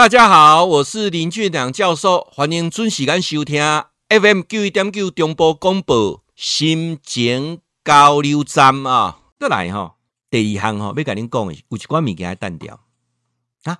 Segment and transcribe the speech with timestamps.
[0.00, 3.62] 大家好，我是林俊良教授，欢迎准时间收听
[4.08, 9.20] FM 九一点九中波广播心情交流站啊。
[9.38, 9.96] 再来哈，
[10.30, 12.80] 第二项哈，要跟您讲的，有一寡物件要单掉
[13.64, 13.78] 啊。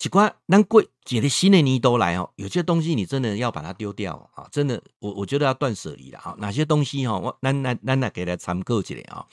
[0.00, 6.36] 一寡咱过一个新的年都来哦，有些东西你真的要把它丢掉啊，真的，我我觉得要断舍离了啊。
[6.38, 9.26] 哪些东西哈，我咱咱咱来给它参考一下啊。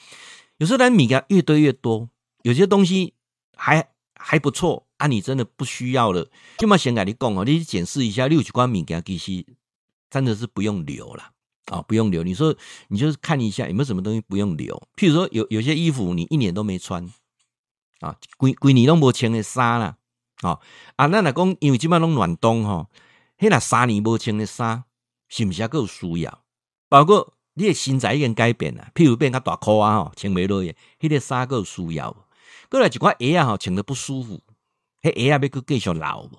[0.56, 2.08] 有时候咱物件越堆越多，
[2.42, 3.14] 有些东西
[3.56, 3.90] 还
[4.26, 4.86] 还不错。
[4.96, 9.44] 啊，你真的不需要了，就嘛先跟你讲哦，你检视一下，六几关物件其实
[10.08, 11.32] 真的是不用留了
[11.66, 12.22] 啊，不用留。
[12.22, 12.56] 你说
[12.88, 17.12] 你就是看一下有没有什么东西不用留，譬如说有有些衣服你一年都没穿
[18.00, 19.96] 啊，规规年都没穿的衫啦，
[20.42, 20.60] 啊
[20.96, 22.88] 啊，那来讲，因为基本上都暖冬哈，
[23.38, 24.84] 迄那三年没穿的衫，
[25.28, 26.44] 是不是还够需要？
[26.88, 32.23] 包括你的身材已经改变了，譬如变较大裤啊，吼，穿袂落去，迄个衫够需要。
[32.70, 34.42] 过来一寡鞋啊，吼，穿得不舒服。
[35.02, 36.30] 迄鞋啊，要搁继续留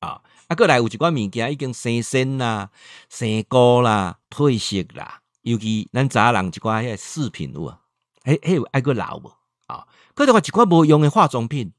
[0.00, 0.20] 啊！
[0.48, 2.70] 啊，过来有一寡物件已经生身啦、
[3.08, 7.80] 生菇啦、褪色啦，尤其咱查人一寡迄饰品有啊，
[8.24, 9.32] 迄迄有爱搁留无
[9.66, 9.86] 啊？
[10.14, 11.72] 搁着话一寡无用的化妆品，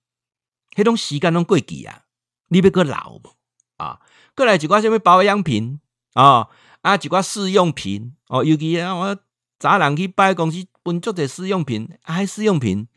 [0.75, 2.03] 迄种时间拢过期啊，
[2.47, 3.35] 你要搁留无
[3.77, 3.99] 啊？
[4.35, 5.81] 过来一寡什么保养品
[6.13, 6.47] 啊？
[6.81, 9.17] 啊，一寡试用品哦，尤其啊，我
[9.59, 12.87] 查人去拜公司分足者试用品，啊，试用品，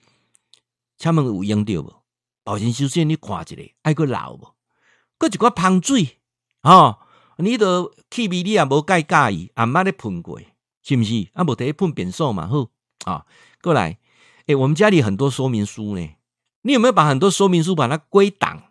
[1.02, 1.92] 请问有用着无？
[2.44, 4.54] 保健修线你看一下，爱个老无？
[5.18, 6.20] 搁一寡香水，
[6.62, 7.00] 哦，
[7.38, 10.40] 你都气味你也无介介意，阿妈咧喷过，
[10.84, 11.26] 是毋是？
[11.32, 12.68] 啊，无得喷变数嘛，好
[13.04, 13.26] 啊。
[13.60, 13.98] 过来，
[14.46, 16.08] 诶、我们家里很多说明书呢，
[16.62, 18.62] 你有没有把很多说明书把它归档，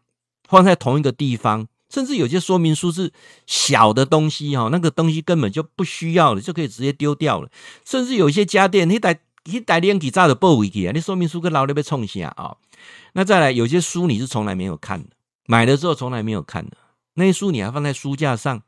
[0.47, 1.67] 放在同一个地方？
[1.89, 3.11] 甚至有些说明书是
[3.45, 7.51] 小的东西哈，那个东西根本就不需要了，就可以直接丢掉了。
[7.85, 12.57] 甚至有些家电，你带你带两支早就报回去啊，你说明书个老了要创啥啊？
[13.13, 15.09] 那再来，有些书你是从来没有看的，
[15.45, 16.77] 买的时候从来没有看的，
[17.15, 18.61] 那些书你还放在书架上，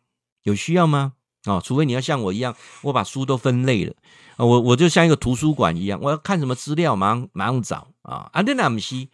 [0.43, 1.13] 有需要吗？
[1.45, 3.93] 哦，除非你要像我一样，我把书都分类了，
[4.38, 8.30] 我我就像一个图书馆一样，我要看什么资料，马上马上找啊。
[8.31, 9.08] 啊，你那不是，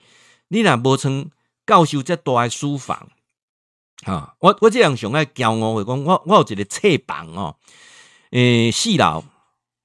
[0.49, 1.29] 你那不成
[1.65, 3.09] 教授在大书房
[4.03, 4.35] 啊？
[4.39, 7.55] 我我这样想爱骄傲的讲，我我有一个册房哦，
[8.29, 9.23] 诶，四楼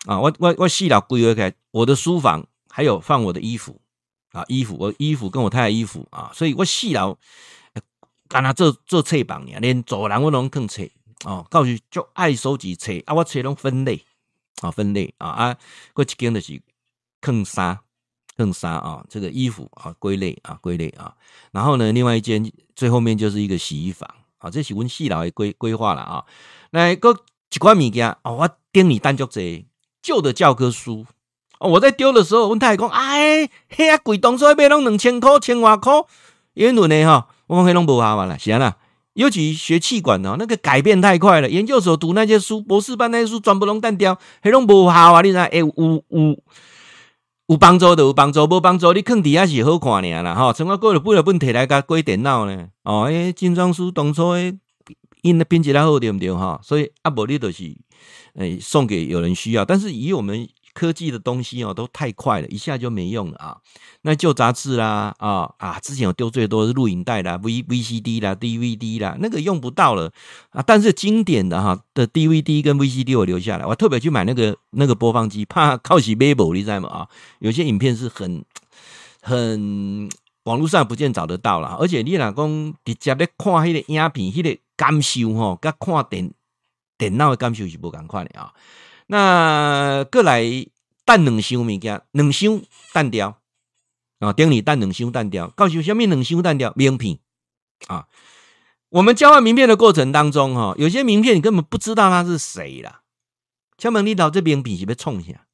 [0.05, 3.81] 啊，我我我四楼规划开，我的书房还有放我的衣服。
[4.33, 7.17] 啊，衣服，我衣服跟我太太衣服啊，所以我细佬
[8.29, 10.83] 干他做做册房呢，连走廊我都更册
[11.25, 14.05] 哦，告诉就爱收集册啊，我册拢分类
[14.61, 15.57] 啊，分类啊啊，
[15.93, 16.61] 过一间就是
[17.21, 17.81] 更纱
[18.37, 21.15] 更纱啊，这个衣服啊归类啊归类啊，
[21.53, 26.25] 然后呢，另外一间最后面就是一个洗衣房啊，这是阮细佬的规规划了啊，
[26.73, 27.13] 来个
[27.53, 29.69] 一寡物件哦，我顶你单足济
[30.05, 31.07] 旧的教科书
[31.59, 31.71] 哦。
[31.71, 35.93] 我在丢的时候，阮太太讲：“哎，嘿啊，贵东西买拢两千块，千外块，
[36.53, 38.77] 英文的哈。”我讲：“嘿，拢无效啊啦，是啊啦。
[39.15, 41.49] 尤其学气管哦，那个改变太快了。
[41.49, 45.21] 研究所读那些书，博士班那些书，全部拢单掉，嘿，拢无效啊！
[45.23, 45.39] 你知？
[45.39, 46.37] 哎，有有
[47.47, 50.53] 有帮助的，有帮助，无帮助，你坑底下是好看呢啦哈。
[50.53, 52.67] 从我过了不了问题来甲改电脑呢。
[52.83, 54.59] 哦，哎，精装书当初诶，
[55.25, 56.61] 因的品质还好对不对哈？
[56.63, 57.77] 所以啊，无你就是
[58.37, 60.49] 诶，送给有人需要，但是以我们。
[60.75, 63.59] 科技的东西哦，都太快了，一下就没用了啊！
[64.03, 70.13] 那旧杂志啦，啊啊，之前有丢最多是录影带啦、V VCD 啦、DVD 啦，那个用不到了
[70.51, 70.61] 啊。
[70.67, 76.89] 但是经典的哈的 DVD 跟 VCD 我留下来，我特别去买那个那个播放机，怕靠起 Bible 你知道吗？
[76.89, 77.09] 啊，
[77.39, 78.45] 有些影片是很
[79.23, 80.09] 很
[80.43, 86.33] 网络上不见找得到了，而且你老公直接咧看那个影片，那个感受哈，跟看电
[86.97, 88.53] 电脑的感受是不同款的啊。
[89.07, 90.43] 那过来
[91.05, 92.63] 等两箱物件，两箱
[92.93, 93.41] 单掉
[94.21, 95.49] 啊，顶你等两箱单掉。
[95.49, 97.19] 告诉下面两箱单掉名片
[97.89, 98.07] 啊。
[98.89, 103.03] 我们交换名片的过程当中，哈，有些名片你根本不知道他是谁啦。
[103.77, 105.47] 请问你到这名片是要创啥？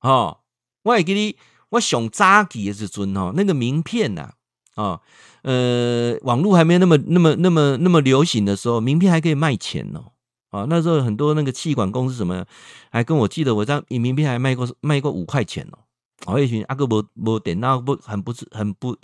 [0.00, 0.40] 哦，
[0.82, 1.36] 我会给你，
[1.70, 4.34] 我上早期的时阵吼，那个名片呐，
[4.76, 5.00] 啊，
[5.42, 10.12] 呃，网络还没那么、那么、那么、那么流行的时候，名片还可以卖钱哦。
[10.50, 12.44] 啊，那时候很多那个气管公司什么，
[12.90, 15.78] 还跟我记得我在名片还卖过卖过五块钱哦。
[16.26, 18.96] 哦，一群阿哥不不点那不很不是很不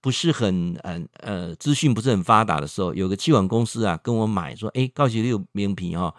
[0.00, 6.12] 不是很嗯呃资讯不是很发达的时候，有个气管公司啊跟我买说，哎，高级的有名片哈，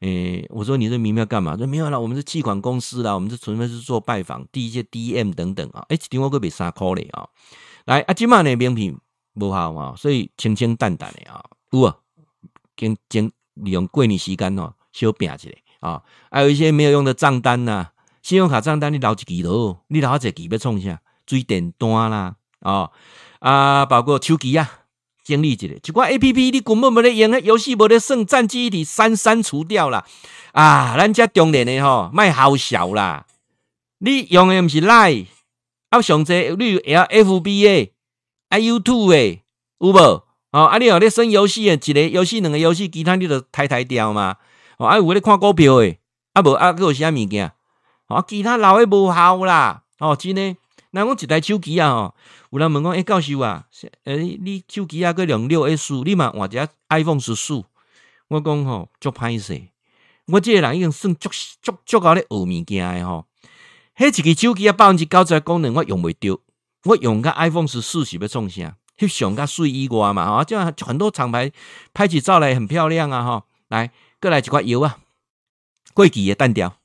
[0.00, 1.56] 诶，我说你这名片干嘛？
[1.56, 5.84] 说没有啦，我们是气管公司啦，我们是纯粹是做拜访，第一些 DM 等等啊。
[5.88, 7.28] 哎，电话可比三块嘞啊。
[7.84, 8.96] 来啊，今嘛那名片
[9.34, 11.96] 无效嘛，所以清清淡淡的啊，有啊，
[12.76, 13.30] 跟经。
[13.54, 15.48] 利用过年时间哦，小拼一下
[15.78, 21.00] 啊，还有一些没有用的账单呐、啊，信用卡账单你留一支都，你留一支要创啥？
[21.24, 22.90] 水电单啦，啊
[23.38, 24.68] 啊，包括手机啊，
[25.22, 30.04] 整理一下，一寡 A P P 你根本没得用，游戏没得胜，占记忆体删删除掉了
[30.50, 30.96] 啊！
[30.98, 33.24] 咱家中年的吼，卖好笑啦！
[33.98, 35.28] 你用的毋是 Line，
[35.90, 37.93] 啊上济你也要 F B A，
[38.54, 39.42] 啊 YouTube 诶，
[39.78, 39.98] 有无？
[40.52, 44.36] 哦，啊你有咧耍游戏诶，一个游戏两个游戏，其他你都抬抬掉嘛？
[44.78, 45.98] 哦，啊有咧看股票诶，
[46.34, 47.50] 啊无啊，搁有啥物件？
[48.06, 49.82] 哦，其他老诶无效啦！
[49.98, 50.56] 哦，真诶，
[50.92, 52.14] 咱讲一台手机啊，吼。
[52.50, 53.66] 有人问讲，诶、教授啊，
[54.04, 56.56] 诶、欸，你手机啊，阁用六 S，你嘛换只
[56.90, 57.64] iPhone 十四？
[58.28, 59.60] 我讲吼，足歹势，
[60.28, 61.28] 我这个人已经算足
[61.60, 63.26] 足足够咧学物件诶吼。
[63.96, 66.40] 迄一个手机啊，百分之九十功能我用袂着，
[66.84, 68.76] 我用个 iPhone 十四是要创啥？
[68.98, 71.50] 翕相较水以外嘛，吼，这样很多厂牌
[71.92, 73.42] 拍起照来很漂亮啊，吼。
[73.68, 73.90] 来，
[74.20, 74.98] 阁来一块油啊，
[75.94, 76.76] 过期诶单调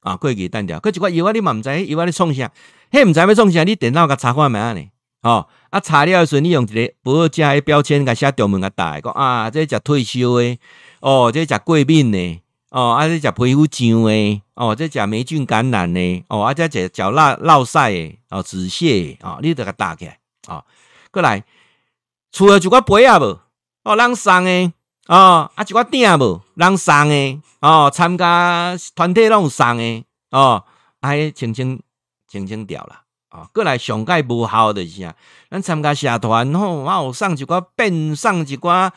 [0.00, 2.50] 啊，过期单调，阁一块油啊，你嘛毋知迄药啊咧创啥？
[2.90, 3.64] 迄毋知要创啥？
[3.64, 4.90] 你电脑甲查看觅安尼。
[5.22, 10.58] 哦，啊，查了的时候你用一个不二价的标签，甲写中文甲大个，讲啊，这食退休诶，
[11.00, 12.42] 哦，这食过敏诶，
[12.74, 20.18] 哦，啊，这是皮肤痒诶，哦，这食霉菌感染诶，哦，啊，这是脚落落晒诶，哦，止泻诶，哦，你得甲打起来，
[20.48, 20.64] 哦，
[21.12, 21.44] 过来，
[22.32, 23.38] 除了一寡杯啊无，
[23.84, 24.72] 哦，人送诶，
[25.06, 30.64] 哦，啊，一寡鼎无，人送诶，哦，参加团体拢有送诶，哦，
[30.98, 31.80] 啊，清清
[32.26, 33.02] 清清掉了。
[33.30, 35.14] 哦，过来上盖无效的是啊，
[35.48, 38.90] 咱参加社团吼，啊有送一寡变，送一寡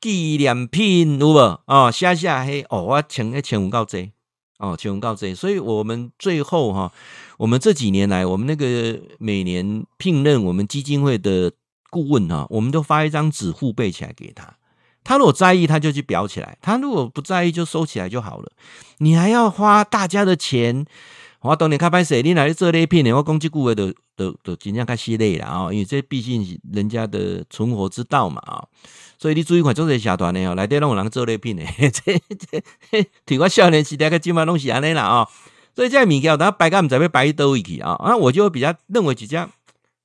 [0.00, 1.60] 纪念品有无？
[1.66, 4.12] 哦，写写嘿，哦，我请一千五够济，
[4.58, 6.92] 哦，千五够济，所以我们最后哈，
[7.38, 11.52] 我们这几年来，我们那个每年聘任我们基金会的
[11.90, 14.54] 顾问哈，我们都发一张纸护背起来给他，
[15.04, 18.52] 他如果在意，他就去裱起来；他如果不在意，就收起来就好了。
[18.98, 20.86] 你还要花大家的钱。
[21.42, 23.12] 我当年开拍摄，你来做礼品呢？
[23.14, 25.72] 我讲即句话都都都尽量较犀利了啊！
[25.72, 28.62] 因为这毕竟是人家的存活之道嘛啊！
[29.18, 35.28] 所以你注意看，做这社团的哦，来底拢有人做礼品的， 这这，对我少年时代个基本拢是安尼啦啊！
[35.74, 37.98] 所以这物件，等摆个唔知要摆倒位去啊！
[38.04, 39.48] 那我就比较认为，比较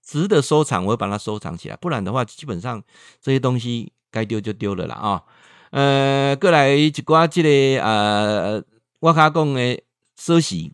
[0.02, 1.76] 值得收藏，我会把它收藏起来。
[1.76, 2.82] 不然的话，基本上
[3.22, 5.24] 这些东西该丢就丢了啦啊！
[5.72, 8.64] 呃，过来一寡这个呃，
[9.02, 9.82] 我卡讲的
[10.18, 10.72] 首饰。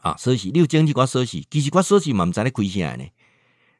[0.00, 3.04] 啊，设计你有经济挂设计，其实挂设计嘛，毋知咧亏啥呢？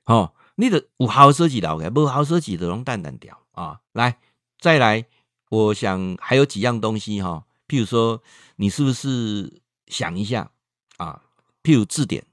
[0.04, 3.78] 吼，你的有好设计留个，无好设计就拢淡淡掉啊。
[3.92, 4.18] 来，
[4.58, 5.06] 再来，
[5.50, 8.20] 我想还有几样东西哈，譬如说，
[8.56, 10.50] 你是不是想一下
[10.96, 11.22] 啊？
[11.62, 12.24] 譬如字典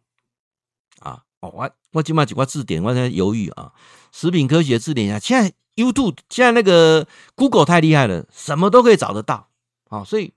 [0.99, 3.71] 啊，哦，我我今嘛几挂字典，我在犹豫啊。
[4.11, 9.49] 食品科学字典啊，现在 YouTube 现在那个 Google 太厉害了，什么都可以找得到
[9.89, 10.33] 啊，所以。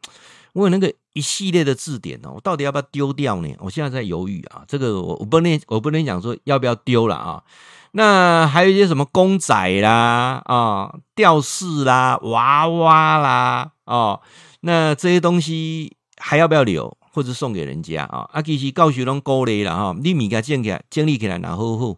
[0.59, 3.55] 我有那个一系列的字典哦，我到底要不要丢掉呢？
[3.61, 7.45] 我现在在犹豫啊，这个我我不能我不能讲说要不要丢了啊。
[7.93, 14.21] 那还有一些什么公仔啦啊、吊饰啦、娃娃啦哦，
[14.63, 18.29] 那这些东西还要不要留，或者送给人家啊？
[18.33, 21.97] 啊，其实告诉拢鼓励了哈，你物件建起来、建立起来，然后好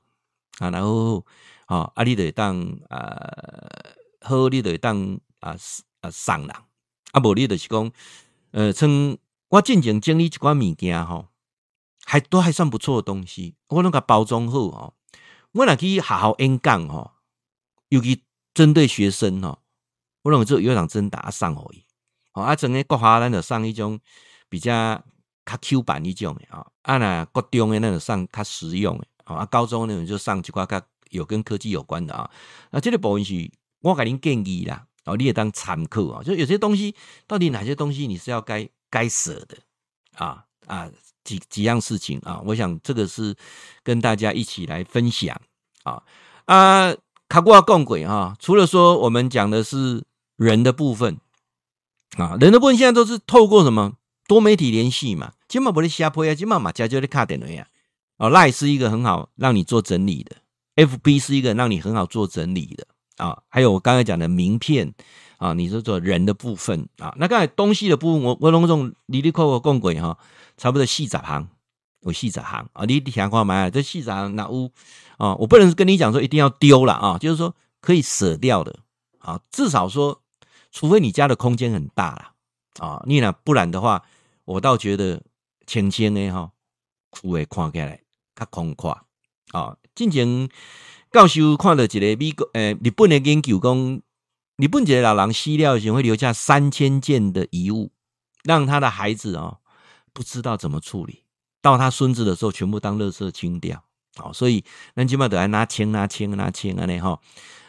[0.59, 1.25] 啊，然后
[1.67, 2.61] 好啊，啊，你得当
[2.91, 3.27] 呃
[4.21, 5.57] 好，你得当啊
[6.03, 6.51] 啊送人
[7.12, 7.91] 啊，无你就是讲。
[8.52, 9.17] 呃，从
[9.49, 11.29] 我进前整理一寡物件吼，
[12.05, 14.94] 还都还算不错的东西，我拢甲包装好哦。
[15.52, 17.12] 我若去学校演讲吼，
[17.88, 18.23] 尤其
[18.55, 19.61] 针对学生吼，
[20.23, 21.85] 我认为做有场真打送互伊。
[22.33, 23.99] 哦，啊，整个国华咱就送一种
[24.49, 25.02] 比较
[25.45, 30.80] 较 Q 版一种的啊，啊那国中的那种送较实用的，啊，高中那种就送一寡较
[31.11, 32.30] 有跟科技有关的啊。
[32.71, 34.87] 那这个部分是我给您建议啦。
[35.04, 36.95] 哦，你也当参考啊，就有些东西，
[37.26, 39.57] 到底哪些东西你是要该该舍的
[40.14, 40.88] 啊啊
[41.25, 42.40] 几几样事情啊？
[42.45, 43.35] 我想这个是
[43.83, 45.40] 跟大家一起来分享
[45.85, 46.02] 啊
[46.45, 46.95] 啊，
[47.28, 50.04] 卡过共轨哈，除了说我们讲的是
[50.37, 51.19] 人的部分
[52.16, 53.95] 啊，人的部分现在都是透过什么
[54.26, 57.66] 多媒体联系嘛，今嘛不是下坡呀，今嘛嘛家就在卡点了呀。
[58.19, 60.37] 哦赖是一个很好让你做整理的
[60.76, 62.87] ，FB 是一个让你很好做整理的。
[63.21, 64.95] 啊，还有我刚才讲的名片
[65.37, 70.17] 啊，你是做人的部分啊，那刚才东西的部分，我我拢种里里扣扣共轨哈，
[70.57, 71.47] 差不多四十行，
[72.00, 74.73] 有四十行啊，你想看买这四十行那屋
[75.19, 78.79] 啊，我不能跟你讲说一定要丢了啊，就是说可以舍掉的
[79.19, 80.23] 啊，至少说，
[80.73, 82.33] 除非你家的空间很大了
[82.79, 84.03] 啊，你呢不然的话，
[84.47, 85.23] 我倒觉得
[85.67, 86.50] 轻轻的哈，
[87.23, 88.00] 会看起来
[88.35, 88.97] 较空旷
[89.53, 90.49] 啊，进前。
[91.12, 94.00] 教授看到一个美国诶、呃、日本的研究讲，
[94.57, 97.90] 日本一个老人死了时会留下三千件的遗物，
[98.45, 99.59] 让他的孩子哦
[100.12, 101.25] 不知道怎么处理，
[101.61, 103.83] 到他孙子的时候全部当垃圾清掉。
[104.14, 104.64] 好，所以
[104.95, 107.19] 那起码得来拿清拿清拿清啊，那哈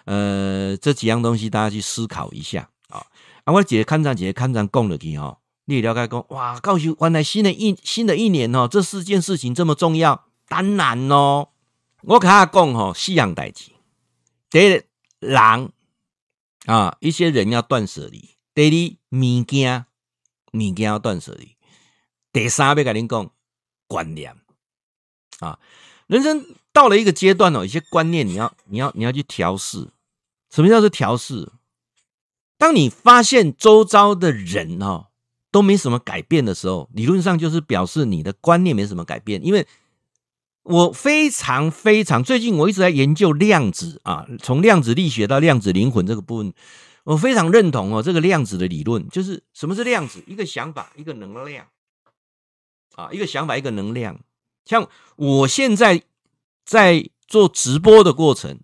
[0.06, 3.06] 呃，这几样东西大家去思考一下啊。
[3.44, 11.50] 啊，我姐看长姐看长讲了去哈，你也了解讲哇，告诉原来新的一新的一年哦，这四件事情这么重要，当然哦，
[12.04, 13.72] 我跟他讲吼，四样代志，
[14.50, 14.84] 第一，
[15.20, 15.72] 人
[16.66, 19.86] 啊，一些人要断舍离；第二，物件
[20.54, 21.56] 物件要断舍离；
[22.32, 23.32] 第三，要跟您讲
[23.88, 24.36] 观念
[25.40, 25.60] 啊，
[26.08, 29.90] 人生到了一个阶段哦，一些观念你要你要你要去调试。
[30.50, 31.52] 什么叫做调试？
[32.58, 35.08] 当你发现周遭的人哦
[35.50, 39.44] 都没什么改变的时候，理论上就是表示你的观念没什么改变。
[39.46, 39.66] 因为
[40.64, 46.54] 我非常非常最近我一直在研究量子啊，从量子力学到量子灵魂这个部分，
[47.04, 50.24] 我非常认同哦这个量子的理论，就是什么是量子？
[50.28, 51.68] 一个想法，一个能量
[52.96, 54.20] 啊，一个想法，一个能量。
[54.66, 56.04] 像我现在
[56.66, 58.60] 在做直播的过程，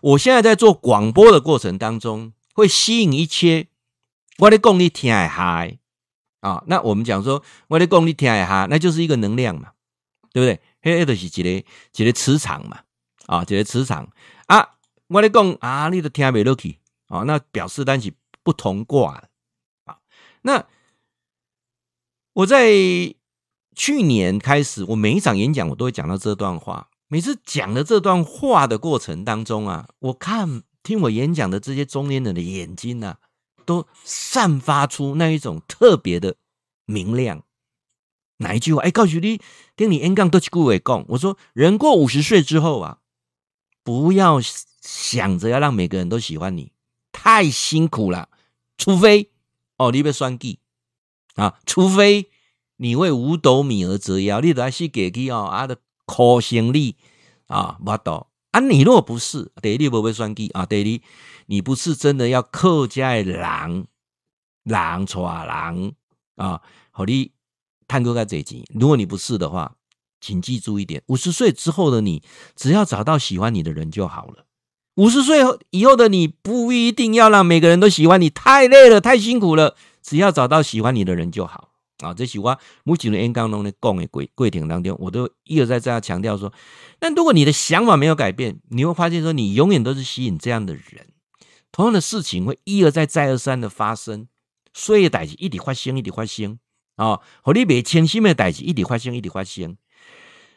[0.00, 2.32] 我现在在做广播的过程当中。
[2.58, 3.68] 会吸引一切
[4.38, 5.78] 我的功力听海嗨
[6.40, 6.64] 啊！
[6.66, 9.68] 那我们讲说我的功力听海嗨，那就是一个能量嘛，
[10.32, 10.60] 对不对？
[10.82, 11.64] 黑的是一个
[11.96, 12.80] 一个磁场嘛，
[13.26, 14.10] 啊，一个磁场
[14.46, 14.76] 啊！
[15.08, 19.24] 我的功啊，你都听不落去啊，那表示单是不同卦
[19.84, 19.98] 啊。
[20.42, 20.66] 那
[22.32, 22.70] 我在
[23.74, 26.90] 去年开始，我每一场演讲我都会讲到这段话。
[27.08, 30.62] 每次讲的这段话的过程当中啊，我看。
[30.84, 33.18] 听我演讲的这些中年人的眼睛啊，
[33.66, 36.36] 都散发出那一种特别的
[36.86, 37.42] 明亮。
[38.38, 38.82] 哪一句话？
[38.82, 39.40] 哎，告诉你，
[39.76, 41.04] 听你 N 杠都去顾伟讲。
[41.08, 42.98] 我说，人过五十岁之后啊，
[43.84, 44.40] 不要
[44.80, 46.72] 想着要让每个人都喜欢你，
[47.12, 48.28] 太辛苦了。
[48.76, 49.30] 除非
[49.76, 50.60] 哦，你被算计
[51.34, 52.30] 啊，除非
[52.76, 56.96] 你为五斗米而折腰，你都还是给去哦，啊的苦心力
[57.48, 58.26] 啊，不懂。
[58.52, 61.10] 啊，你若不是，第一你不会算计啊，第二
[61.46, 63.86] 你不是真的要客家的人，
[64.62, 65.94] 人娶人
[66.36, 67.32] 啊，好你
[67.88, 68.64] 探哥该这一集。
[68.72, 69.74] 如果你不是的话，
[70.20, 72.22] 请记住一点：五十岁之后的你，
[72.54, 74.44] 只要找到喜欢你的人就好了。
[74.94, 75.38] 五十岁
[75.70, 79.74] 以后的你，不一定要让每个人都喜欢你，太累了，太辛苦了。
[80.02, 81.70] 只要找到喜欢你的人就好。
[81.98, 86.52] 啊，这是我目前的演讲中的讲的过过程当中，我都一而再再强调说，
[87.00, 91.08] 但如果你的想法没有改变，你会发现说，你永远都是吸引这样的人，
[91.72, 94.28] 同样的事情会一而再再而三的发生，
[94.72, 96.60] 所以代志一直发生，一直发生
[96.98, 99.76] 啊，和你没清醒的代志一直发生，一直发生。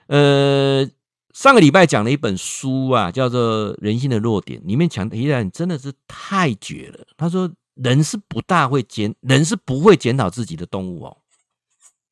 [0.07, 0.89] 呃，
[1.33, 7.05] 上个礼拜讲了一本书啊，叫做《人性的弱点》，里面讲的依然真的是太绝了。
[7.15, 11.17] 他说，人是不大会检，人是不会检讨自己的动物哦。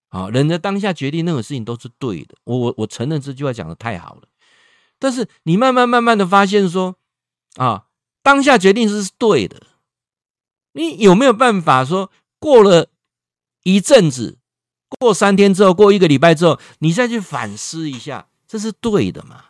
[0.09, 2.35] 好，人的当下决定任何事情都是对的。
[2.43, 4.21] 我我我承认这句话讲的太好了，
[4.99, 6.95] 但是你慢慢慢慢的发现说，
[7.55, 7.85] 啊，
[8.21, 9.63] 当下决定是对的。
[10.73, 12.87] 你有没有办法说，过了
[13.75, 14.37] 一阵子，
[14.99, 19.45] 过三天之后，过一个礼拜之后，你再去反思一下，这是对的吗？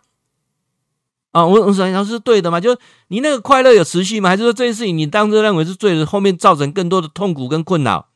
[1.31, 2.59] 啊，我我想想是对的吗？
[2.59, 4.29] 就是你那个快乐有持续吗？
[4.29, 8.09] 还是说这件事情你当时认为是对的，后面造成更多的痛苦跟困扰？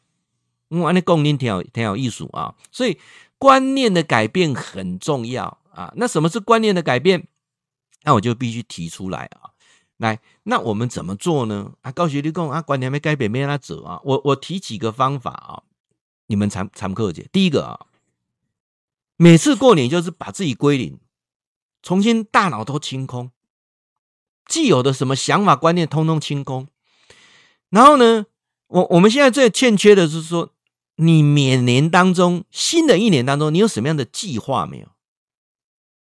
[0.69, 2.98] 我安尼讲，您挺有挺有意思啊，所以
[3.38, 5.93] 观念的改变很重要啊。
[5.95, 7.27] 那什么是观念的改变？
[8.03, 9.53] 那我就必须提出来啊。
[9.98, 11.74] 来，那我们怎么做呢？
[11.81, 14.01] 啊，高学历讲啊，观念没改变，没让他走啊。
[14.03, 15.62] 我我提几个方法啊，
[16.33, 17.29] 你们参参考解。
[17.31, 17.85] 第一个啊，
[19.17, 20.99] 每次过年就是把自己归零，
[21.83, 23.29] 重新大脑都清空，
[24.47, 26.67] 既有的什么想法观念通通清空。
[27.69, 28.25] 然后呢，
[28.67, 30.49] 我我们现在最欠缺的是说。
[30.97, 34.89] 你每年当中，新的一年当中，你有什么样的计划没有？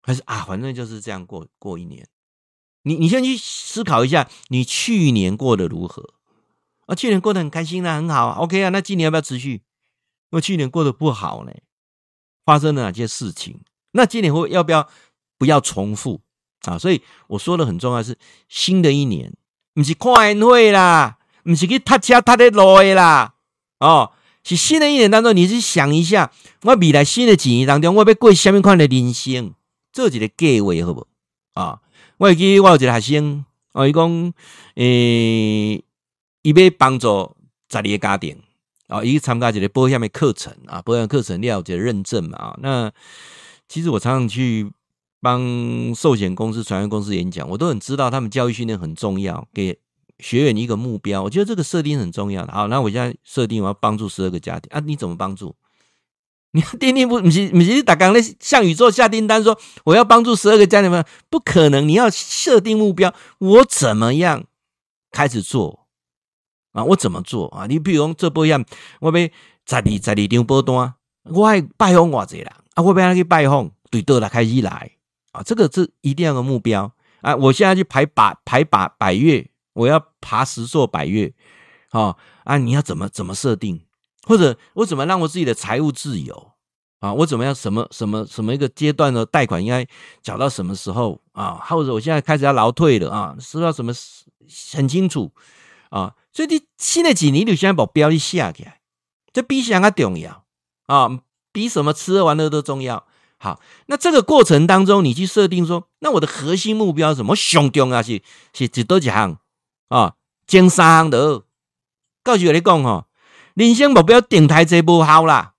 [0.01, 2.07] 还是啊，反正就是这样过过一年。
[2.83, 6.13] 你你先去思考一下，你去年过得如何？
[6.85, 8.69] 啊，去年过得很开心啊，很好，OK 啊。
[8.69, 9.61] 那今年要不要持续？
[10.29, 11.51] 因为去年过得不好呢，
[12.45, 13.59] 发生了哪些事情？
[13.91, 14.87] 那今年会要不要
[15.37, 16.21] 不要重复
[16.63, 16.77] 啊？
[16.77, 18.17] 所以我说的很重要是，
[18.47, 19.33] 新的一年
[19.73, 23.35] 不是看宴会啦，不是去踏车踏的路的啦，
[23.79, 24.11] 哦。
[24.43, 26.31] 是新的一年当中，你去想一下，
[26.61, 29.53] 我未来新的几年当中，我要过什么样的人生？
[29.91, 31.05] 做一个计划好不？
[31.51, 31.81] 啊，
[32.15, 33.43] 我记得我有一个学生，
[33.73, 34.33] 哦，伊讲，
[34.75, 35.83] 诶、
[36.43, 37.35] 伊要帮助
[37.69, 38.41] 十二个家庭，
[38.87, 42.91] 啊，伊参加一个保险的课程啊，保险课程你要有这个认证嘛，啊，那
[43.67, 44.71] 其实我常常去
[45.21, 49.79] 帮寿险公司、船员公司演讲，我都很知道他们教育训练很重要，给。
[50.19, 52.51] 学员一个目标，我觉得这个设定很重要的。
[52.51, 55.55] 好，那我现在设定我要帮助十二个家庭啊，你怎么帮助？
[56.53, 61.87] 你要订定不，不是不是打刚那向宇宙下订单说我要帮助十二个家庭吗，不可能。
[61.87, 64.45] 你要设定目标，我怎么样
[65.11, 65.86] 开始做
[66.77, 66.83] 啊？
[66.83, 67.65] 我怎么做啊？
[67.65, 68.63] 你比如说这波一样，
[68.99, 69.31] 我要十
[69.75, 70.93] 二十二张保单，
[71.23, 74.91] 我爱拜访偌济人啊，我要去拜访，对倒来开始来
[75.31, 76.91] 啊，这个是一定要有目标
[77.21, 77.35] 啊。
[77.35, 81.33] 我现在去排把排把百月，我要爬十座百月，
[81.89, 83.81] 啊啊，你要怎么怎么设定？
[84.27, 86.51] 或者我怎么让我自己的财务自由
[86.99, 87.13] 啊？
[87.13, 89.87] 我怎么样什么什么什么一个阶段的贷款应该
[90.21, 91.55] 缴到什么时候啊？
[91.65, 93.35] 或者我现在开始要劳退了啊？
[93.39, 93.93] 是要什么
[94.73, 95.31] 很清楚
[95.89, 96.15] 啊？
[96.33, 98.81] 所以你新的几年你就先把标一下起来，
[99.33, 100.45] 这比想象重要
[100.85, 101.19] 啊，
[101.51, 103.05] 比什么吃喝玩乐都重要。
[103.39, 107.35] 好，那这个过程当中，你去设定说，那我的核心目标什么？
[107.35, 108.21] 上重要是
[108.53, 109.39] 是几多几项
[109.89, 110.15] 啊？
[110.47, 111.43] 前三项的，
[112.23, 113.07] 告诉我你讲哈。
[113.53, 115.53] 人生目标定太多不好啦，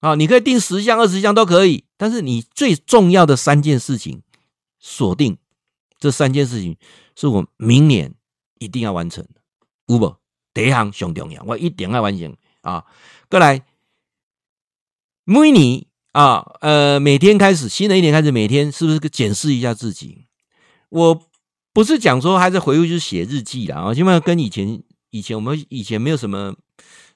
[0.00, 4.22] 啊，你可以定十项、二十项都可以，但是你最重要的三件事情
[4.78, 5.38] 锁定，
[5.98, 6.76] 这三件事情
[7.16, 8.14] 是我明年
[8.58, 9.26] 一定要完成，
[9.86, 10.16] 有无？
[10.54, 12.84] 第一项上重要，我一定要完成啊！
[13.28, 13.64] 过来，
[15.24, 20.26] 每年啊，呃，每天开始，新的一年开始，每天是不是检视一下自己？
[20.88, 21.22] 我
[21.72, 26.56] 不是讲说还在回顾，就是写日记啦啊，基本上跟以前以前我们以前没有什么。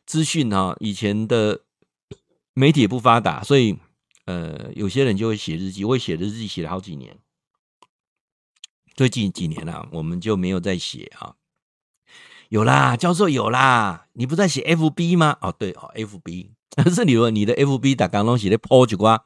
[0.06, 1.62] 资讯哈，以前的
[2.54, 3.76] 媒体也不发达，所以
[4.24, 5.84] 呃，有些人就会写日记。
[5.84, 7.18] 我写的日记写了好几年，
[8.94, 11.34] 最近几年了，我们就没有再写啊。
[12.48, 15.36] 有啦，教授有啦，你不在写 FB 吗？
[15.40, 19.24] 哦，对哦，FB，但 是你说你的 FB 打刚东西的 po 几瓜。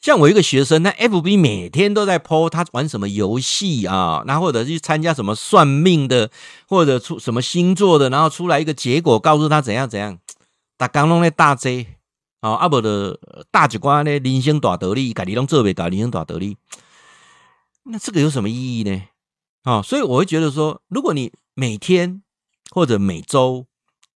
[0.00, 6.30] 像我一个学生，那 FB 每天都在 po 他玩什么游戏啊，那或者去参加什么算命的，
[6.68, 10.18] 或者出什么星座的，然后出来一个结果，告诉他怎样怎样。
[10.76, 11.86] 打刚弄那大 J
[12.40, 13.18] 啊，阿伯的
[13.50, 16.58] 大局观呢，人生大道理，家己拢做袂到，人生大道理。
[17.84, 19.02] 那这个有什么意义呢？
[19.62, 22.20] 啊，所以我会觉得说，如果你每天
[22.70, 23.66] 或者每周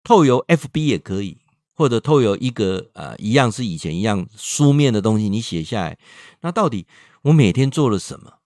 [0.03, 1.39] 透由 FB 也可以。
[1.75, 5.97] 或者透由一个呃，一样是以前一样书面的东西，你写下来，
[6.41, 6.89] 那到底
[7.23, 8.41] 我每天做了什么？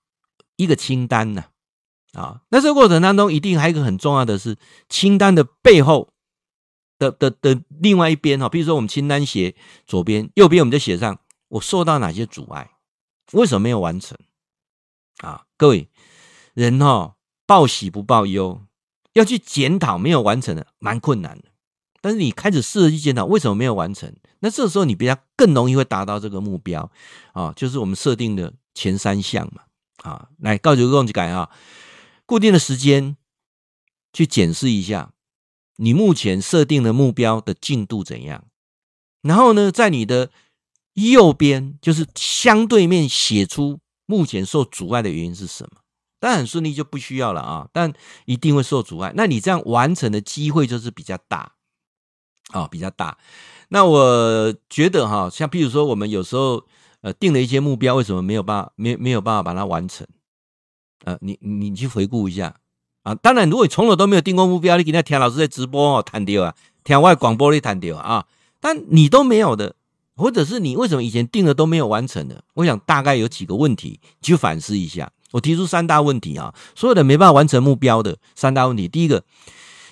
[0.57, 1.47] 一个清单呢？
[2.12, 4.59] 啊，那这个过程当中，一定还有一个很重要的是
[4.91, 6.12] 清单的背后
[6.99, 12.73] 的的的，的另外一边哈，比如说我们清单写左边，右边我们就写上我受到哪些阻碍，
[13.33, 14.19] 为什么没有完成？
[15.23, 15.88] 啊，各位
[16.53, 18.61] 人哈，报喜不报忧，
[19.14, 21.44] 要去检讨没有完成的，蛮困难的。
[22.01, 26.90] 但是你开始试着去检讨为什么没有完成，那这时候你比较更容易会达到这个目标
[27.33, 29.62] 啊，就是我们设定的前三项嘛
[30.03, 31.48] 啊，来告诉各位改啊，
[32.27, 33.16] 固定的时间
[34.12, 35.12] 去检视一下
[35.77, 38.46] 你目前设定的目标的进度怎样，
[39.20, 40.31] 然后呢，在你的
[40.94, 45.82] 右边就是相对面写出目前受阻碍的原因是什么，
[46.23, 47.93] 当然很顺利就不需要了啊，但
[48.27, 51.53] 一定会受阻碍，那你这样完成的机会就是比较大。
[52.51, 53.17] 啊、比较大。
[53.69, 56.63] 那我觉得哈，像譬如说，我们有时候
[57.01, 60.07] 呃定了一些目标，为什么没有办法没没有办法把它完成？
[61.05, 62.57] 呃，你你去回顾一下
[63.05, 63.15] 啊。
[63.15, 66.55] 当然，如果你从来都没有定过目标，你今天听老师在直播哦，谈掉啊，
[66.85, 68.27] 听外广播里谈掉啊。
[68.61, 69.75] 但你都没有的，
[70.15, 72.45] 或者是你为什么以前定了都没有完成的？
[72.55, 75.11] 我想大概有几个问题，去反思一下。
[75.33, 78.87] 我提出三大问题啊，所有的没办法完成目标的三大问题。
[78.87, 79.25] 第一个，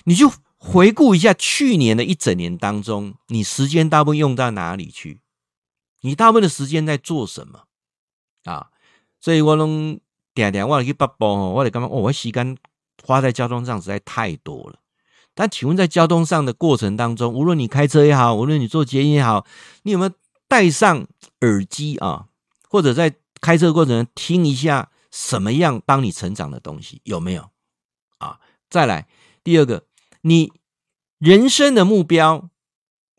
[0.05, 0.31] 你就。
[0.63, 5.19] 回顾一下去年的一整年当中，你时间大部分用到哪里去？
[6.01, 7.63] 你大部分的时间在做什么
[8.43, 8.67] 啊？
[9.19, 9.99] 所以我拢
[10.35, 11.87] 点点我去北部吼，我得干嘛？
[11.87, 12.55] 我时间
[13.03, 14.75] 花在交通上实在太多了。
[15.33, 19.47] 但请问，在交通上的过程当中，无论你开车也好，无论你坐捷运也好，
[19.81, 20.11] 你有没有
[20.47, 21.07] 戴上
[21.39, 22.27] 耳机啊？
[22.69, 27.01] 或者在开车过程听一下什么样帮你成长的东西？
[27.03, 27.51] 有没有
[28.17, 28.39] 啊？
[28.69, 29.07] 再来
[29.43, 29.85] 第二个。
[30.21, 30.53] 你
[31.17, 32.49] 人生的目标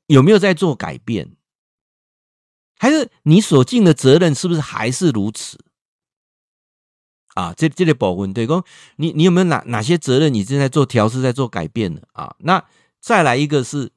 [0.06, 1.36] 有没有在做改变？
[2.78, 5.58] 还是你所尽的责任是不是还是如此？
[7.34, 8.64] 啊，这这类部分对公，
[8.96, 12.02] 你你有没有哪哪些责任你正在做调试，在做改变呢？
[12.12, 12.64] 啊，那
[13.00, 13.90] 再来一个是，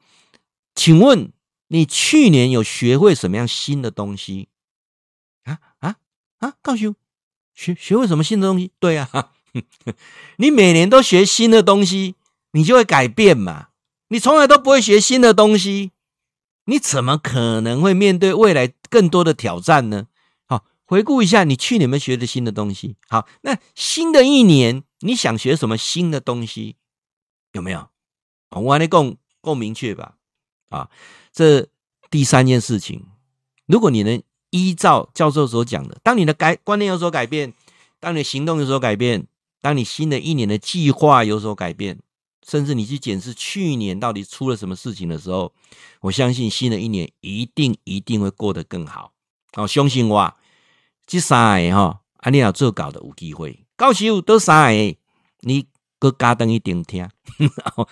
[0.74, 1.32] 请问
[1.68, 4.50] 你去年有学会什么样新的东西？
[5.44, 5.96] 啊啊
[6.38, 6.54] 啊！
[6.62, 6.96] 告诉，
[7.56, 8.72] 学学会什么新的东西？
[8.80, 9.32] 对啊，
[10.38, 12.16] 你每年都学新的东西。
[12.52, 13.68] 你就会改变嘛？
[14.08, 15.92] 你从来都不会学新的东西，
[16.68, 20.08] 你怎么可能会面对未来更多的挑战呢？
[20.46, 22.96] 好，回顾一下你去年有没有学的新的东西。
[23.10, 26.78] 好，那新的一年你想学什么新的东西？
[27.52, 27.90] 有没有？
[28.52, 30.16] 我跟你讲够够明确吧？
[30.70, 30.90] 啊，
[31.34, 31.68] 这
[32.10, 33.06] 第三件事情
[33.66, 34.24] 如果你能
[34.56, 37.54] 依照教授所讲的，当你的改观念有所改变，
[38.00, 39.28] 当你的行动有所改变，
[39.60, 42.00] 当你新的一年的计划有所改变，
[42.48, 45.52] 甚至你去检视去年到底出了什么事情的时候，
[46.00, 49.12] 我相信新的一年一定一定会过得更好。
[49.52, 50.34] 好，相信我，
[51.06, 53.66] 这三个哈，啊，你要做搞的有机会。
[53.78, 54.96] 教授都三个，
[55.42, 55.66] 你
[56.00, 57.10] 搁加等一点听，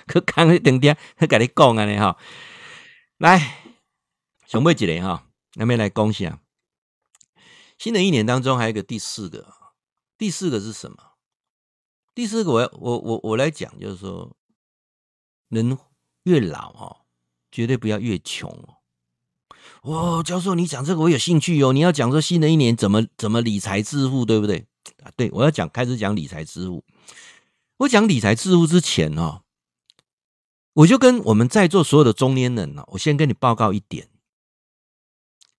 [0.08, 2.16] 搁加一点听，他跟你讲啊，你哈，
[3.18, 3.58] 来，
[4.48, 6.40] 上尾一个哈，那边来讲一下。
[7.84, 9.46] 新的一年当中还有一个第四个，
[10.18, 10.98] 第四个是什么？
[12.16, 14.38] 第四个我我我我来讲，就是说，
[15.50, 15.78] 人
[16.24, 16.98] 越老哦，
[17.52, 18.78] 绝对不要越穷哦。
[19.82, 21.74] 哦，教授，你讲这个我有兴趣哦。
[21.74, 24.66] 你要讲说新的一年怎么怎么理财致富，对不对？
[25.04, 26.86] 啊，对，我要讲开始讲理财致富。
[27.76, 29.42] 我讲理财致富之前哦，
[30.72, 34.08] 我就跟我们在座所有的中年人呢，我先跟你报告一点。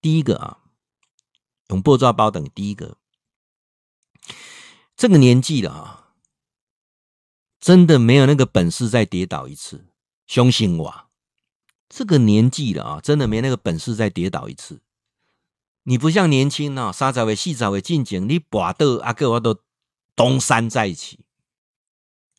[0.00, 0.63] 第一个啊。
[1.68, 2.96] 用布抓包等第一个，
[4.96, 6.09] 这个年纪了啊，
[7.59, 9.87] 真的没有那个本事再跌倒一次。
[10.27, 11.07] 相信我，
[11.88, 14.81] 这个年纪了啊，真的没那个本事再跌倒一次。
[15.85, 19.59] 你不像年轻啊，三十岁、四十岁进前，你跋倒阿哥我都
[20.14, 21.20] 东山再起。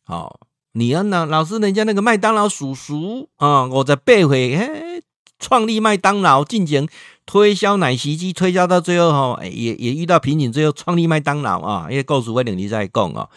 [0.04, 0.40] 好，
[0.72, 5.02] 你要那老师人家那个麦当劳叔叔啊，我在背回嘿，
[5.38, 6.88] 创立麦当劳进前。
[7.26, 13.28] 推销奶昔机，推销到最后哈，也也遇到瓶颈，最后创立麦当劳啊，因为故事会领你在讲哦，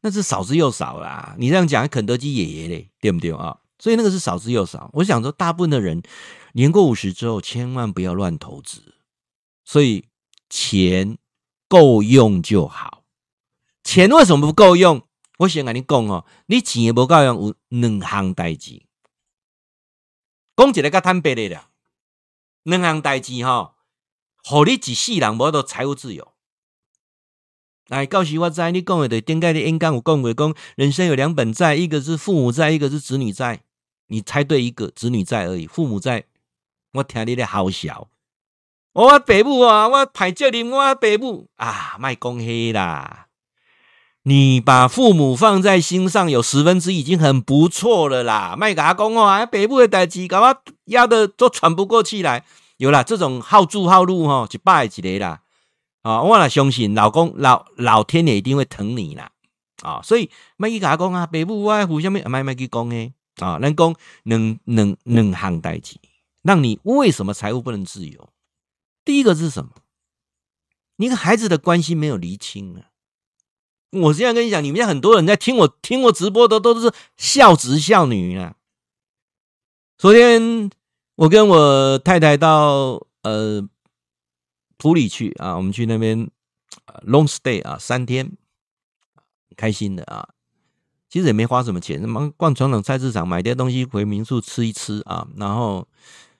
[0.00, 1.36] 那是少之又少啦。
[1.38, 3.58] 你这样讲，肯德基爷爷嘞，对不对啊？
[3.78, 4.90] 所以那个是少之又少。
[4.94, 6.02] 我想说，大部分的人
[6.52, 8.96] 年过五十之后，千万不要乱投资。
[9.64, 10.04] 所以
[10.50, 11.16] 钱
[11.68, 13.04] 够用就好。
[13.84, 15.00] 钱为什么不够用？
[15.38, 18.82] 我先跟你讲哦，你钱也不够用，有两行代志。
[20.56, 21.69] 讲一个较坦白的了。
[22.62, 23.74] 两项代志哈，
[24.44, 26.32] 互你一世人无到财务自由。
[27.88, 33.62] 来，告诉我知你讲的对，顶盖的演讲有讲过，讲人生有两本债，一个是父母债，一个是子女债。
[34.06, 36.24] 你猜对一个，子女债而已，父母债。
[36.92, 38.08] 我听你的好笑。
[38.92, 43.28] 我爸母啊，我排责任，我爸母啊，卖讲黑啦。
[44.30, 52.44] 你把父母放在心上有十分之已经很不错了啦，卖给阿公哦，北部的代志搞我压的都喘不过气来。
[52.76, 55.40] 有啦，这种好住好路哈，一百一个啦。
[56.02, 59.32] 啊，我来相信老公老老天爷一定会疼你啦。
[59.82, 63.12] 啊，所以卖去给他讲啊，北部我互相卖卖卖去讲诶。
[63.40, 65.96] 啊，能讲两两两行代志，
[66.42, 68.28] 让你为什么财务不能自由？
[69.04, 69.70] 第一个是什么？
[70.98, 72.89] 你跟孩子的关系没有厘清啊。
[73.90, 78.54] 我现在跟你讲，你们家很多人在听我听我直播的都是孝子孝女啊。
[79.98, 80.70] 昨天
[81.16, 83.68] 我跟我太太到呃
[84.76, 86.30] 普里去啊，我们去那边
[87.06, 88.32] long stay 啊三天，
[89.56, 90.28] 开心的啊。
[91.08, 95.26] 其实也没花什么钱，什么逛传统菜市场买点东西回民宿吃一吃啊。
[95.36, 95.88] 然后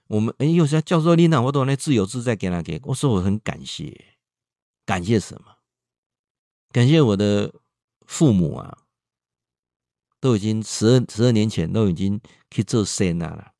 [0.07, 4.15] 我们哎，有些教授你那我都那自由自在给他给，我说我很感谢，
[4.87, 5.50] 感谢什么？
[6.73, 7.53] 感谢我的
[8.07, 8.79] 父母啊，
[10.21, 13.53] 都已经十二十二年前都已经去做生了。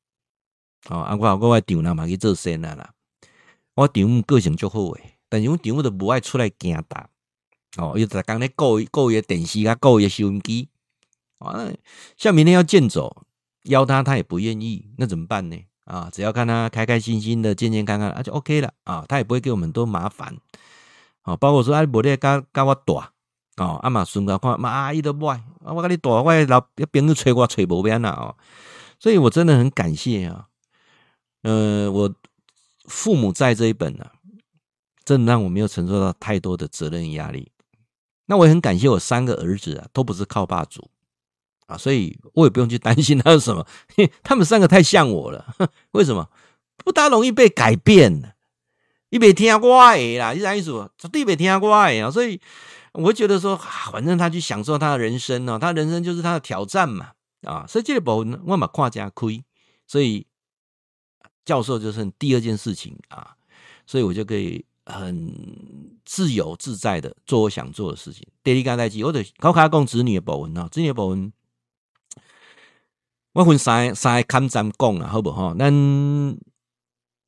[0.89, 2.93] 哦，啊，我我外丈人嘛去做生了。
[3.75, 7.09] 我丈母个性就好诶，但是我丈母都不爱出来行大。
[7.77, 10.69] 哦，又在刚才顾顾一电视啊，顾一收音机。
[11.39, 11.71] 啊，
[12.17, 13.25] 像明天要健走，
[13.63, 15.57] 邀他他也不愿意，那怎么办呢？
[15.85, 20.37] 啊，只要看他开开心心的、健健康康，啊就 OK 了啊，他也不会给我们多麻烦。
[21.23, 23.13] 哦，包括说啊，无咧甲甲我大
[23.57, 28.35] 哦，啊嘛顺个看嘛阿姨都不爱，我甲你大，我老一朋友催我催无边啦哦，
[28.99, 30.47] 所以我真的很感谢啊，
[31.43, 32.13] 呃，我
[32.85, 34.11] 父母在这一本呢、啊，
[35.05, 37.51] 真的让我没有承受到太多的责任压力。
[38.25, 40.89] 那我也很感谢我三个儿子啊，都不是靠爸族
[41.67, 43.67] 啊，所以我也不用去担心他是什么，
[44.23, 45.53] 他们三个太像我了，
[45.91, 46.29] 为什么？
[46.77, 48.33] 不大容易被改变。
[49.11, 49.59] 你别听我
[49.93, 50.89] 的啦，你啥意思？
[50.97, 52.09] 绝对别听我的啊！
[52.09, 52.39] 所以
[52.93, 53.57] 我觉得说，
[53.91, 57.65] 反正他去享受他的人生呢，他人生就是他的挑战嘛，啊！
[57.67, 59.43] 所以这个部分我嘛看家亏，
[59.85, 60.25] 所以
[61.43, 63.35] 教授就是第二件事情啊，
[63.85, 68.25] 所以我就可以很自由自在的做我想做的事情。
[68.41, 71.33] 第二个代志，我得考考讲子女的部分啊，子女的部分，
[73.33, 75.53] 我分三三个坎站讲啊，好不好？
[75.53, 75.69] 咱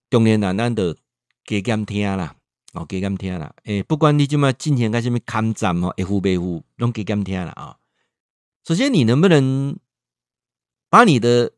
[0.10, 0.96] 中年人咱的。
[1.46, 2.36] 加减听啦，
[2.74, 7.78] 哦，加减听啦，诶，不管你怎么进行干什么抗战哦，一户别户拢加减听啦啊。
[8.66, 9.78] 首先，你能不能
[10.90, 11.52] 把你的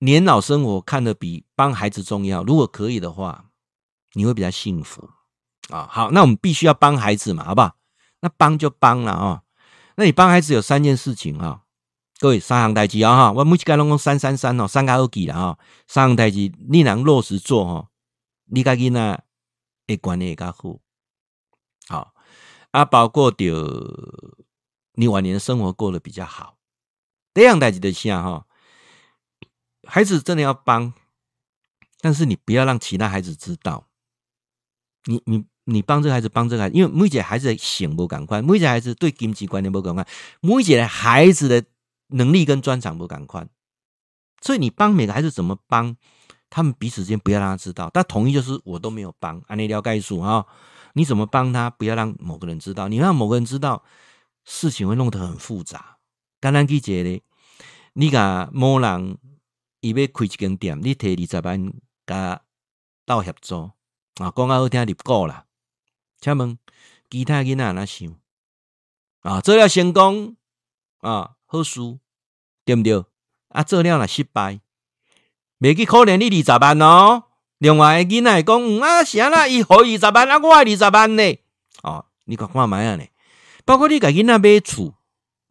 [0.00, 2.42] 年老生活看得比帮孩子重要？
[2.42, 3.46] 如果可以的话，
[4.12, 5.08] 你会比较幸福
[5.70, 5.88] 啊。
[5.90, 7.76] 好，那我们必须要帮孩子嘛，好不好？
[8.20, 9.42] 那帮就帮了啊。
[9.96, 11.62] 那你帮孩子有三件事情哈，
[12.18, 15.58] 各位三行代志啊哈，我每次跟拢讲三三三哦，三加二几了哈，
[15.88, 17.88] 三行代志你能落实做哈，
[18.46, 19.24] 你家囡仔
[19.86, 20.80] 会管理会较好，
[21.88, 22.14] 好
[22.70, 23.44] 啊，包括着
[24.94, 26.58] 你晚年生活过得比较好，
[27.34, 28.46] 这样代志的下哈，
[29.84, 30.92] 孩子真的要帮，
[32.00, 33.88] 但是你不要让其他孩子知道，
[35.04, 35.46] 你你。
[35.68, 40.06] 你帮这个孩子，帮这个孩子，因为每一个孩子的性不同款，每一个孩子对经济观念不同款，
[40.40, 41.64] 每一个孩子的
[42.10, 43.50] 能力跟专长不同款，
[44.40, 45.96] 所以你帮每个孩子怎么帮，
[46.48, 50.46] 他们彼此之间不要让他知道，但统一就是我都没有帮，按你了解数哈，
[50.94, 53.82] 你怎么帮他，不要让某个人知道，你让某个人知道，
[54.44, 55.98] 事情会弄得很复杂。
[56.40, 57.22] 简单记一个，
[57.94, 59.18] 你甲某人
[59.80, 61.72] 伊要开一间店，你提二十万
[62.06, 62.42] 甲
[63.04, 63.72] 到合作
[64.16, 65.46] 啊，讲较好听入股啦。
[66.20, 66.58] 请问
[67.10, 68.14] 其他囡仔哪想
[69.20, 69.40] 啊？
[69.40, 70.36] 做了成功
[70.98, 71.80] 啊，好事
[72.64, 73.04] 对不对？
[73.48, 74.60] 啊，做了若失败，
[75.58, 77.24] 未去可怜你二十万哦。
[77.58, 79.48] 另外个囡仔讲，啊，啥啦？
[79.48, 81.38] 伊好二十万，啊，我二十万呢？
[81.82, 83.04] 哦，你看看买啊呢？
[83.64, 84.94] 包括你家囡仔买厝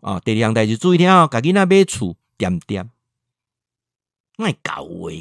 [0.01, 2.89] 啊，第二项代志注意听哦，家囡仔买厝点点，
[4.37, 5.11] 卖搞话，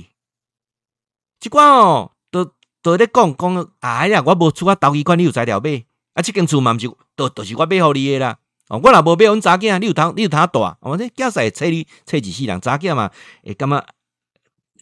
[1.40, 2.10] 即款哦。
[2.30, 6.20] 都都咧讲讲，哎呀，我无厝啊，投机款，你有才调买啊？
[6.20, 8.38] 即间厝嘛，毋是，都都是我买互你诶啦。
[8.68, 10.76] 哦，我若无买，阮查囝，你有通，你有通大？
[10.80, 13.10] 我这囝婿催你催一世人，查囝嘛，
[13.42, 13.86] 会感觉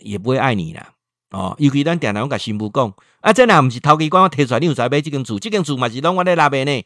[0.02, 0.94] 也不会爱你啦。
[1.30, 6.84] 哦，尤其咱定定拢甲新妇讲，啊，这若毋是投机款，我摕出来，你有才买这间厝，这间厝嘛是拢我咧纳的呢。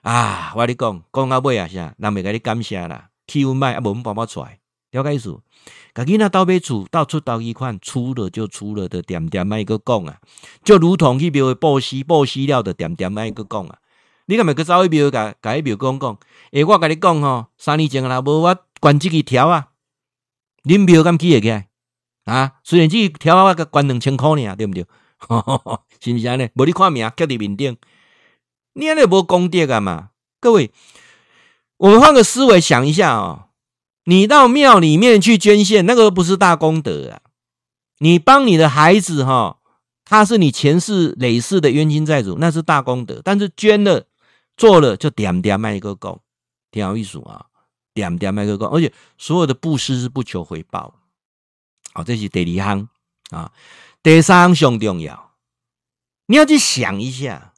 [0.00, 4.58] 啊，我咧讲，讲到尾啊，啥，人袂甲你感谢啦，气阮歹，啊，无阮爸爸出来，
[4.92, 5.38] 了解意思？
[5.94, 10.16] 家己那倒买厝，到处倒一款，出了就出了的点点卖个讲啊，
[10.64, 13.78] 就如同去庙会报喜报喜了的点点卖个讲啊。
[14.24, 16.18] 你敢咪去走去庙甲甲迄庙讲讲？
[16.52, 19.68] 诶，我甲你讲吼，三年前啦，无我关这个条啊，
[20.64, 21.68] 恁庙敢记会起来
[22.24, 22.52] 啊？
[22.62, 24.86] 虽然这个条啊，我甲关两千块尔，对不对？
[26.00, 26.48] 是不是安尼？
[26.54, 27.76] 无你看名刻伫面顶，
[28.74, 30.10] 你安尼无功德啊嘛？
[30.40, 30.72] 各位，
[31.76, 33.48] 我们换个思维想一下哦。
[34.04, 37.20] 你到庙里面去捐献，那个不是大功德啊！
[37.98, 39.58] 你帮你的孩子哈，
[40.04, 43.20] 他是你前世累世的冤亲债主，那是大功德。
[43.22, 44.06] 但是捐了、
[44.56, 46.20] 做了，就点点卖一个够，
[46.72, 47.46] 挺有意思啊！
[47.94, 50.92] 点点卖一个够，而且所有的布施是不求回报。
[51.92, 52.88] 好，这是第二项
[53.30, 53.52] 啊。
[54.02, 55.32] 第三项重要，
[56.26, 57.52] 你要去想一下，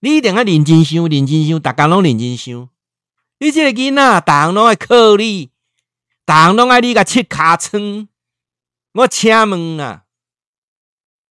[0.00, 2.68] 你一定要认真想，认真想，大家拢认真想。
[3.38, 5.50] 你这个囡仔，大人拢爱靠你，
[6.24, 8.08] 大人拢爱你个切尻川。
[8.92, 10.04] 我请问啊，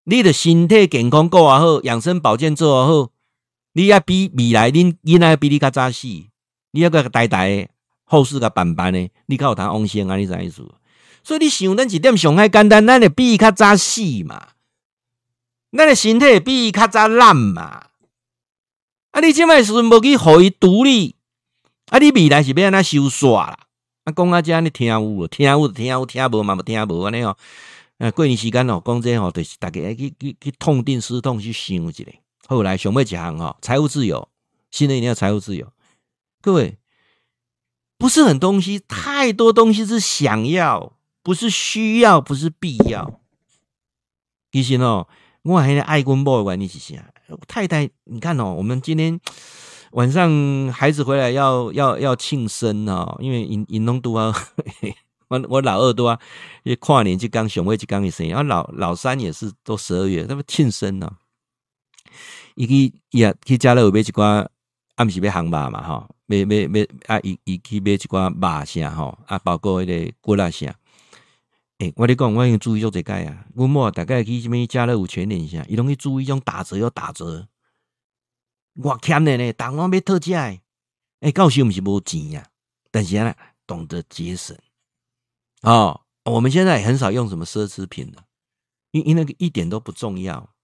[0.04, 3.10] 你的身体健康够啊好，养生保健做啊好，
[3.74, 6.08] 你要比未来恁囡仔比你较早死，
[6.72, 7.68] 你要个呆呆
[8.04, 10.16] 后事个办办的，你较有通往生啊？
[10.16, 10.64] 你知意思？
[11.26, 14.50] 所以你想，咱一点上海简单，咱就比伊较早死嘛，
[15.76, 17.88] 咱的身体比伊较早烂嘛。
[19.10, 21.16] 啊，你这摆是无去互伊独立？
[21.88, 21.98] 啊！
[21.98, 23.60] 你未来是要安怎收煞啦？
[24.04, 27.36] 啊，讲啊，这你听有无，听有，听有，听无嘛，无听无安尼哦。
[27.98, 32.04] 啊，过年时间哦，讲这吼，就是大家去去去痛定思痛去想一下。
[32.48, 34.28] 后来想要一项哦，财务自由，
[34.70, 35.72] 新的一定要财务自由。
[36.42, 36.78] 各位，
[37.98, 40.95] 不是很东西，太多东西是想要，
[41.26, 43.20] 不是需要，不是必要。
[44.52, 45.08] 其实哦，
[45.42, 47.12] 我还爱公某的原因是啥？
[47.48, 49.20] 太太，你看哦，我们今天。
[49.92, 50.30] 晚上
[50.74, 54.34] 孩子回来要要要庆生哦，因为因因拢拄啊，
[55.30, 56.20] 我我老二拄啊，
[56.64, 61.10] 因跨年就刚上尾就刚一生，然后老老三也是都十二月，他们庆生呢，
[62.56, 62.76] 伊去
[63.12, 64.46] 伊也去家乐买一寡
[64.96, 70.76] 暗时要烘肉嘛吼，买买买啊，伊伊去买一寡肉啥吼，啊，包括迄个骨啦啥，
[71.80, 77.48] 诶，我咧讲，我已经注意足一届啊，阮某大概去什物家乐福全联啥，伊拢去注意种打折要打折。
[78.76, 80.58] 我欠的呢，当我要特价，
[81.20, 82.48] 哎，到时毋是无钱呀，
[82.92, 83.36] 但是呢，
[83.68, 84.58] 懂得节省。
[85.64, 88.26] 哦，我们现在很少用什么奢侈品了，
[88.92, 90.55] 因因那个一点都不重要。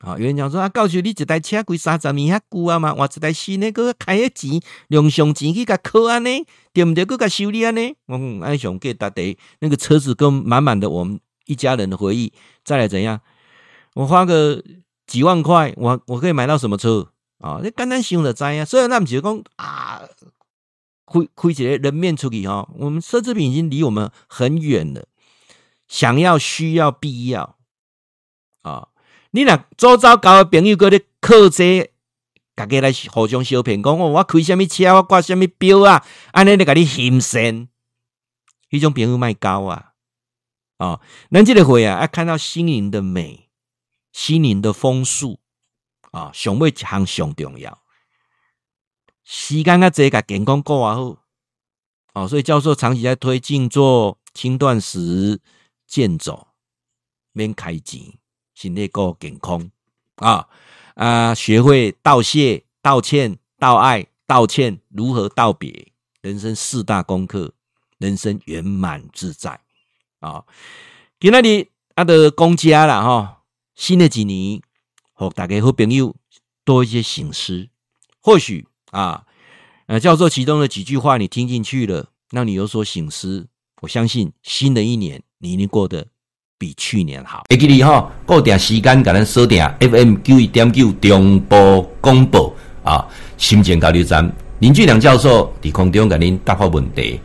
[0.00, 6.30] 啊、哦，有人讲说啊，到时你一台车贵三十年遐久啊嘛，我一台新的，搁开个钱，用上钱去甲扣安呢，
[6.72, 7.04] 对不对？
[7.04, 12.32] 搁甲修理安呢，嗯，安上给大家那个车子跟满满的我们一家人的回忆，
[12.64, 13.20] 再来怎样？
[13.94, 14.62] 我花个
[15.06, 17.10] 几万块，我我可以买到什么车？
[17.38, 18.64] 啊、哦，你简单想就知啊。
[18.64, 20.02] 所以那不是讲啊，
[21.06, 22.68] 开开一个人面出去哈。
[22.76, 25.06] 我们奢侈品已经离我们很远了。
[25.86, 27.56] 想要、需要、必要
[28.62, 28.88] 啊、
[29.34, 31.90] 你若周遭交的朋友搁咧靠这，
[32.54, 37.68] 大家来互相相骗，讲哦我开什么车，我挂什么表啊，安尼咧甲你嫌身，
[38.70, 39.94] 迄种朋友卖交啊！
[40.78, 41.00] 哦，
[41.32, 43.50] 咱这个会啊，要看到心灵的美，
[44.12, 45.40] 心灵的丰富
[46.12, 47.82] 啊，上尾一项上重要，
[49.24, 51.16] 时间较济，甲健康过啊好。
[52.12, 55.40] 哦，所以教授长期在推静坐、轻断食、
[55.88, 56.46] 健走，
[57.32, 58.00] 免开钱。
[58.54, 59.70] 心内够健康
[60.16, 60.48] 啊
[60.94, 61.34] 啊！
[61.34, 65.92] 学会道谢、道歉、道爱、道歉，如何道别？
[66.20, 67.52] 人生四大功课，
[67.98, 69.60] 人生圆满自在
[70.20, 70.44] 啊！
[71.20, 73.42] 今仔日啊，的公家了哈，
[73.74, 74.62] 新的几年，
[75.12, 76.14] 和大家好朋友
[76.64, 77.68] 多一些省思。
[78.20, 79.26] 或许啊，
[79.86, 83.48] 呃，教授其中的几句话你听进去了，让你有所省思。
[83.82, 86.06] 我相信新的一年，你一定过得。
[86.58, 87.42] 比去年好。
[87.50, 97.20] 会记得哈，固定时间给咱锁定 FM 九一点九中波广播啊，深圳交流站林俊良教授伫空中给您答复问题。